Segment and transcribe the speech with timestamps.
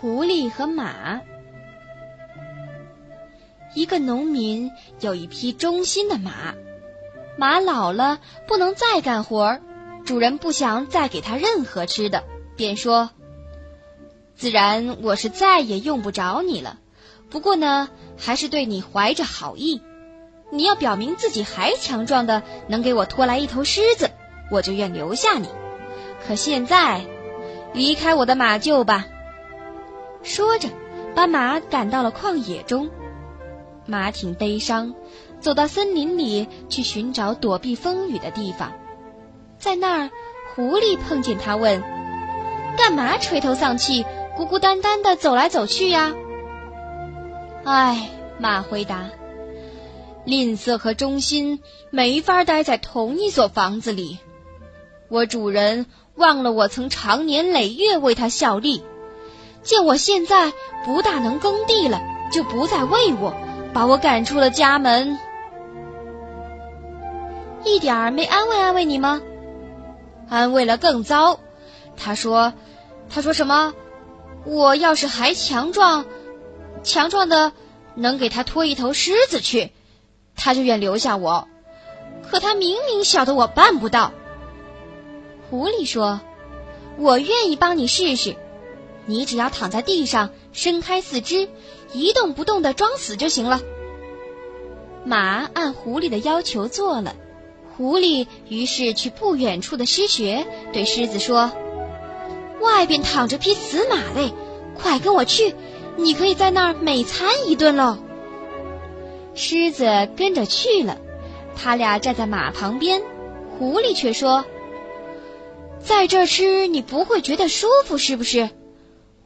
[0.00, 1.20] 狐狸和马。
[3.74, 6.54] 一个农民有一匹忠心的马，
[7.36, 8.18] 马老了
[8.48, 9.60] 不能再干活儿，
[10.06, 12.24] 主人不想再给他任何吃的，
[12.56, 13.10] 便说
[14.36, 16.78] ：“自然我是再也用不着你了。
[17.28, 19.82] 不过呢，还是对你怀着好意，
[20.50, 24.10] 你要表明自己还强壮的能给我拖来一头狮子，
[24.50, 25.46] 我就愿留下你。
[26.26, 27.04] 可现在，
[27.74, 29.06] 离开我的马厩吧。”
[30.22, 30.68] 说着，
[31.14, 32.90] 把马赶到了旷野中。
[33.86, 34.94] 马挺悲伤，
[35.40, 38.72] 走到森林里去寻找躲避风雨的地方。
[39.58, 40.10] 在那儿，
[40.54, 41.82] 狐狸碰见他，问
[42.78, 44.04] ：“干嘛垂头丧气、
[44.36, 46.14] 孤孤单单的走来走去呀？”
[47.64, 49.10] 唉，马回答
[50.24, 54.18] ：“吝啬和忠心没法待在同一所房子里。
[55.08, 58.84] 我主人忘了我曾长年累月为他效力。”
[59.62, 60.52] 见我现在
[60.84, 62.00] 不大能耕地了，
[62.32, 63.34] 就不再喂我，
[63.72, 65.18] 把我赶出了家门，
[67.64, 69.20] 一点儿没安慰安慰你吗？
[70.28, 71.38] 安慰了更糟。
[71.96, 72.54] 他说
[73.10, 73.74] ：“他说什么？
[74.44, 76.06] 我要是还强壮，
[76.82, 77.52] 强壮的
[77.94, 79.72] 能给他拖一头狮子去，
[80.34, 81.46] 他就愿留下我。
[82.30, 84.12] 可他明明晓得我办不到。”
[85.50, 86.20] 狐狸说
[86.96, 88.36] ：“我愿意帮你试试。”
[89.10, 91.48] 你只要躺在地上，伸开四肢，
[91.92, 93.60] 一动不动的装死就行了。
[95.04, 97.16] 马按狐狸的要求做了，
[97.76, 101.50] 狐狸于是去不远处的狮穴，对狮子说
[102.62, 104.32] ：“外边躺着匹死马嘞，
[104.76, 105.56] 快跟我去，
[105.96, 107.98] 你可以在那儿美餐一顿喽。”
[109.34, 110.98] 狮子跟着去了，
[111.56, 113.02] 他俩站在马旁边，
[113.58, 114.44] 狐狸却说
[115.82, 118.50] ：“在这儿吃，你不会觉得舒服是不是？”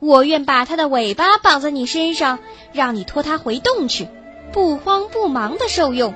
[0.05, 2.39] 我愿把它的尾巴绑在你身上，
[2.75, 4.07] 让你拖它回洞去，
[4.53, 6.15] 不慌不忙的受用。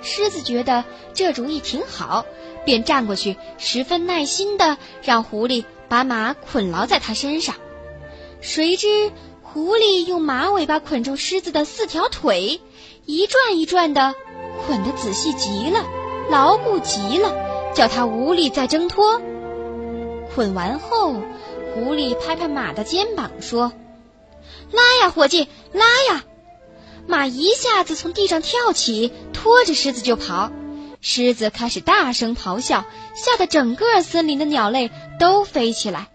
[0.00, 2.24] 狮子觉得这主意挺好，
[2.64, 7.56] 便站过去，十分耐心的让狐狸把马捆牢在它身上。
[8.40, 9.12] 谁知
[9.42, 12.58] 狐狸用马尾巴捆住狮子的四条腿，
[13.04, 14.14] 一转一转的，
[14.66, 15.84] 捆得仔细极了，
[16.30, 17.34] 牢固极了，
[17.74, 19.20] 叫它无力再挣脱。
[20.34, 21.16] 捆完后。
[21.74, 23.72] 狐狸拍拍马的肩膀说
[24.70, 26.24] ：“拉呀，伙计，拉呀！”
[27.06, 30.52] 马一下子从地上跳起，拖着狮子就跑。
[31.00, 36.08] 狮子开始大声咆哮，吓得整个森林的鸟类都飞起来。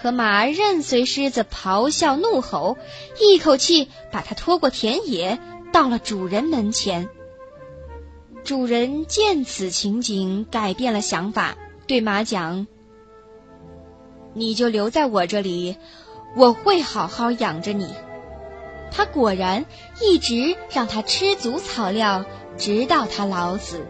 [0.00, 2.78] 可马任随狮子咆哮怒吼，
[3.20, 5.38] 一口气把它拖过田野，
[5.72, 7.08] 到了主人门前。
[8.42, 12.66] 主人见此情景，改变了想法，对马讲。
[14.32, 15.76] 你就留在我这里，
[16.36, 17.88] 我会好好养着你。
[18.92, 19.64] 他果然
[20.00, 22.24] 一直让他吃足草料，
[22.56, 23.86] 直到他老死。